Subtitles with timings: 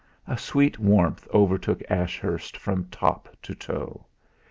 [0.25, 4.07] A sweet warmth overtook Ashurst from top to toe.